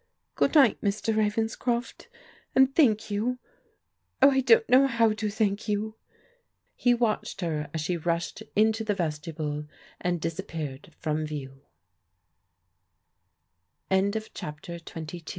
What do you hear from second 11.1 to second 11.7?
view.